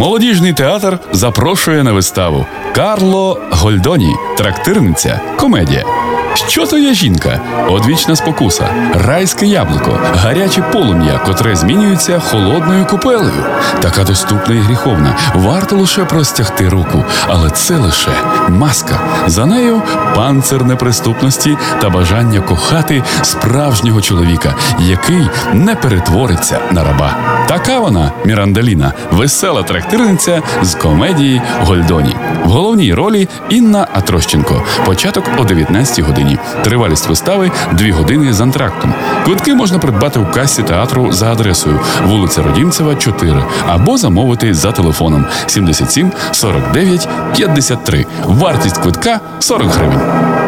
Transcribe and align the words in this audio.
Молодіжний 0.00 0.52
театр 0.52 0.98
запрошує 1.12 1.82
на 1.82 1.92
виставу 1.92 2.46
Карло 2.74 3.40
Гольдоні, 3.50 4.14
трактирниця, 4.36 5.20
комедія. 5.38 5.84
Що 6.34 6.66
то 6.66 6.78
є 6.78 6.94
жінка? 6.94 7.40
Одвічна 7.68 8.16
спокуса, 8.16 8.68
райське 8.94 9.46
яблуко, 9.46 9.98
гаряче 10.14 10.62
полум'я, 10.62 11.18
котре 11.26 11.56
змінюється 11.56 12.20
холодною 12.20 12.86
купелею. 12.86 13.44
Така 13.80 14.04
доступна 14.04 14.54
і 14.54 14.58
гріховна. 14.58 15.16
Варто 15.34 15.76
лише 15.76 16.04
простягти 16.04 16.68
руку, 16.68 17.04
але 17.28 17.50
це 17.50 17.76
лише 17.76 18.10
маска. 18.48 19.00
За 19.26 19.46
нею 19.46 19.82
панцир 20.16 20.64
неприступності 20.64 21.56
та 21.80 21.90
бажання 21.90 22.40
кохати 22.40 23.02
справжнього 23.22 24.00
чоловіка, 24.00 24.54
який 24.78 25.28
не 25.52 25.74
перетвориться 25.74 26.58
на 26.72 26.84
раба. 26.84 27.16
Така 27.48 27.78
вона, 27.78 28.12
Мірандаліна, 28.24 28.92
весела 29.10 29.62
трактирниця 29.62 30.42
з 30.62 30.74
комедії 30.74 31.42
Гольдоні. 31.60 32.16
В 32.44 32.48
головній 32.48 32.94
ролі 32.94 33.28
Інна 33.48 33.86
Атрощенко. 33.92 34.62
Початок 34.86 35.24
о 35.38 35.44
19 35.44 36.00
годині. 36.00 36.19
Тривалість 36.64 37.08
вистави 37.08 37.50
2 37.72 37.92
години 37.92 38.32
з 38.32 38.40
антрактом. 38.40 38.94
Квитки 39.24 39.54
можна 39.54 39.78
придбати 39.78 40.18
у 40.18 40.26
касі 40.26 40.62
театру 40.62 41.12
за 41.12 41.32
адресою 41.32 41.80
вулиця 42.06 42.42
Родімцева, 42.42 42.94
4 42.94 43.44
або 43.68 43.96
замовити 43.96 44.54
за 44.54 44.72
телефоном 44.72 45.26
77 45.46 46.12
49 46.32 47.08
53. 47.36 48.06
Вартість 48.24 48.78
квитка 48.78 49.20
40 49.38 49.68
гривень. 49.74 50.39